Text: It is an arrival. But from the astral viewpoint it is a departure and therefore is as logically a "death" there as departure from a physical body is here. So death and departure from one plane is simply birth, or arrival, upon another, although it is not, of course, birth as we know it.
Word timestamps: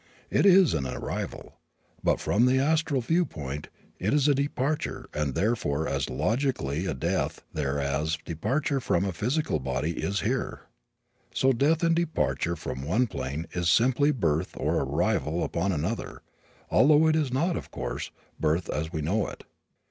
It 0.31 0.47
is 0.47 0.73
an 0.73 0.87
arrival. 0.87 1.59
But 2.03 2.19
from 2.19 2.47
the 2.47 2.57
astral 2.57 3.01
viewpoint 3.01 3.67
it 3.99 4.15
is 4.15 4.27
a 4.27 4.33
departure 4.33 5.07
and 5.13 5.35
therefore 5.35 5.87
is 5.87 5.93
as 5.93 6.09
logically 6.09 6.87
a 6.87 6.95
"death" 6.95 7.43
there 7.53 7.79
as 7.79 8.17
departure 8.25 8.79
from 8.79 9.05
a 9.05 9.11
physical 9.13 9.59
body 9.59 9.91
is 9.91 10.21
here. 10.21 10.61
So 11.35 11.51
death 11.53 11.83
and 11.83 11.95
departure 11.95 12.55
from 12.55 12.81
one 12.81 13.05
plane 13.05 13.45
is 13.51 13.69
simply 13.69 14.09
birth, 14.09 14.55
or 14.57 14.77
arrival, 14.81 15.43
upon 15.43 15.71
another, 15.71 16.23
although 16.71 17.05
it 17.07 17.15
is 17.15 17.31
not, 17.31 17.55
of 17.55 17.69
course, 17.69 18.09
birth 18.39 18.71
as 18.71 18.91
we 18.91 19.01
know 19.03 19.27
it. 19.27 19.43